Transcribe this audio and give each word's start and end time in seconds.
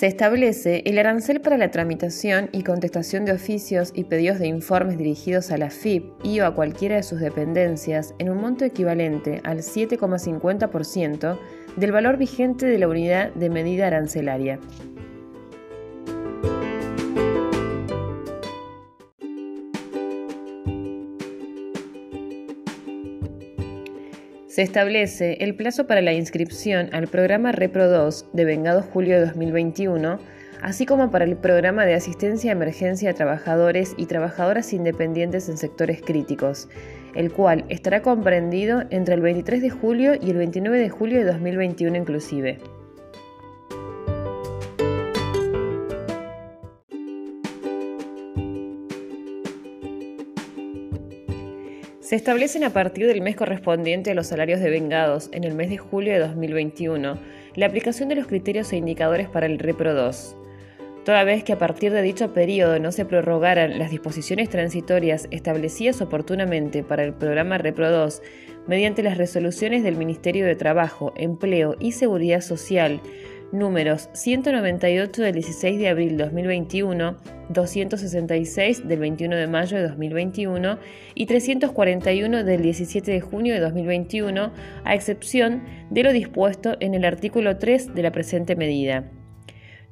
Se 0.00 0.06
establece 0.06 0.82
el 0.86 0.98
arancel 0.98 1.42
para 1.42 1.58
la 1.58 1.70
tramitación 1.70 2.48
y 2.52 2.62
contestación 2.62 3.26
de 3.26 3.32
oficios 3.32 3.92
y 3.94 4.04
pedidos 4.04 4.38
de 4.38 4.46
informes 4.46 4.96
dirigidos 4.96 5.50
a 5.50 5.58
la 5.58 5.68
FIP 5.68 6.06
y 6.24 6.40
o 6.40 6.46
a 6.46 6.54
cualquiera 6.54 6.96
de 6.96 7.02
sus 7.02 7.20
dependencias 7.20 8.14
en 8.18 8.30
un 8.30 8.38
monto 8.38 8.64
equivalente 8.64 9.42
al 9.44 9.58
7,50% 9.58 11.38
del 11.76 11.92
valor 11.92 12.16
vigente 12.16 12.64
de 12.64 12.78
la 12.78 12.88
unidad 12.88 13.34
de 13.34 13.50
medida 13.50 13.88
arancelaria. 13.88 14.58
Se 24.50 24.62
establece 24.62 25.36
el 25.44 25.54
plazo 25.54 25.86
para 25.86 26.02
la 26.02 26.12
inscripción 26.12 26.88
al 26.92 27.06
programa 27.06 27.52
Repro 27.52 27.88
2 27.88 28.30
de 28.32 28.44
Vengado 28.44 28.82
Julio 28.82 29.14
de 29.20 29.26
2021, 29.26 30.18
así 30.60 30.86
como 30.86 31.12
para 31.12 31.24
el 31.24 31.36
programa 31.36 31.86
de 31.86 31.94
asistencia 31.94 32.50
a 32.50 32.56
emergencia 32.56 33.10
a 33.10 33.14
trabajadores 33.14 33.94
y 33.96 34.06
trabajadoras 34.06 34.72
independientes 34.72 35.48
en 35.48 35.56
sectores 35.56 36.02
críticos, 36.02 36.68
el 37.14 37.30
cual 37.32 37.64
estará 37.68 38.02
comprendido 38.02 38.82
entre 38.90 39.14
el 39.14 39.20
23 39.20 39.62
de 39.62 39.70
julio 39.70 40.14
y 40.20 40.30
el 40.30 40.38
29 40.38 40.80
de 40.80 40.90
julio 40.90 41.18
de 41.20 41.26
2021 41.26 41.96
inclusive. 41.96 42.58
Se 52.10 52.16
establecen 52.16 52.64
a 52.64 52.70
partir 52.70 53.06
del 53.06 53.20
mes 53.20 53.36
correspondiente 53.36 54.10
a 54.10 54.14
los 54.14 54.26
salarios 54.26 54.58
de 54.58 54.68
vengados 54.68 55.28
en 55.30 55.44
el 55.44 55.54
mes 55.54 55.70
de 55.70 55.78
julio 55.78 56.12
de 56.12 56.18
2021 56.18 57.16
la 57.54 57.66
aplicación 57.66 58.08
de 58.08 58.16
los 58.16 58.26
criterios 58.26 58.72
e 58.72 58.78
indicadores 58.78 59.28
para 59.28 59.46
el 59.46 59.60
Repro 59.60 59.94
2. 59.94 60.36
Toda 61.04 61.22
vez 61.22 61.44
que 61.44 61.52
a 61.52 61.58
partir 61.58 61.92
de 61.92 62.02
dicho 62.02 62.34
periodo 62.34 62.80
no 62.80 62.90
se 62.90 63.04
prorrogaran 63.04 63.78
las 63.78 63.92
disposiciones 63.92 64.48
transitorias 64.48 65.28
establecidas 65.30 66.02
oportunamente 66.02 66.82
para 66.82 67.04
el 67.04 67.14
programa 67.14 67.58
Repro 67.58 67.88
2 67.88 68.22
mediante 68.66 69.04
las 69.04 69.16
resoluciones 69.16 69.84
del 69.84 69.96
Ministerio 69.96 70.44
de 70.46 70.56
Trabajo, 70.56 71.12
Empleo 71.14 71.76
y 71.78 71.92
Seguridad 71.92 72.40
Social 72.40 73.00
números 73.52 74.08
198 74.12 75.22
del 75.22 75.34
16 75.34 75.78
de 75.78 75.88
abril 75.88 76.16
de 76.16 76.24
2021, 76.24 77.16
266 77.48 78.86
del 78.86 78.98
21 78.98 79.36
de 79.36 79.46
mayo 79.46 79.76
de 79.76 79.88
2021 79.88 80.78
y 81.14 81.26
341 81.26 82.44
del 82.44 82.62
17 82.62 83.10
de 83.10 83.20
junio 83.20 83.54
de 83.54 83.60
2021, 83.60 84.52
a 84.84 84.94
excepción 84.94 85.62
de 85.90 86.02
lo 86.02 86.12
dispuesto 86.12 86.76
en 86.80 86.94
el 86.94 87.04
artículo 87.04 87.58
3 87.58 87.94
de 87.94 88.02
la 88.02 88.12
presente 88.12 88.56
medida. 88.56 89.10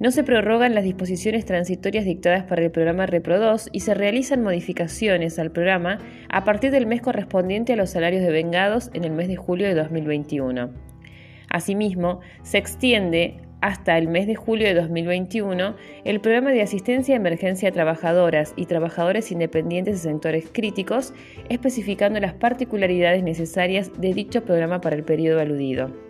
No 0.00 0.12
se 0.12 0.22
prorrogan 0.22 0.76
las 0.76 0.84
disposiciones 0.84 1.44
transitorias 1.44 2.04
dictadas 2.04 2.44
para 2.44 2.62
el 2.62 2.70
programa 2.70 3.06
Repro 3.06 3.40
2 3.40 3.70
y 3.72 3.80
se 3.80 3.94
realizan 3.94 4.44
modificaciones 4.44 5.40
al 5.40 5.50
programa 5.50 5.98
a 6.28 6.44
partir 6.44 6.70
del 6.70 6.86
mes 6.86 7.02
correspondiente 7.02 7.72
a 7.72 7.76
los 7.76 7.90
salarios 7.90 8.22
de 8.22 8.30
vengados 8.30 8.90
en 8.94 9.02
el 9.02 9.10
mes 9.10 9.26
de 9.26 9.34
julio 9.34 9.66
de 9.66 9.74
2021. 9.74 10.70
Asimismo, 11.50 12.20
se 12.42 12.58
extiende 12.58 13.40
hasta 13.60 13.98
el 13.98 14.08
mes 14.08 14.26
de 14.26 14.34
julio 14.34 14.66
de 14.66 14.74
2021 14.74 15.74
el 16.04 16.20
programa 16.20 16.50
de 16.50 16.62
asistencia 16.62 17.14
de 17.14 17.20
emergencia 17.20 17.68
a 17.68 17.72
trabajadoras 17.72 18.52
y 18.56 18.66
trabajadores 18.66 19.32
independientes 19.32 20.02
de 20.02 20.10
sectores 20.10 20.48
críticos, 20.52 21.12
especificando 21.48 22.20
las 22.20 22.34
particularidades 22.34 23.22
necesarias 23.22 23.90
de 23.98 24.14
dicho 24.14 24.44
programa 24.44 24.80
para 24.80 24.96
el 24.96 25.04
periodo 25.04 25.40
aludido. 25.40 26.07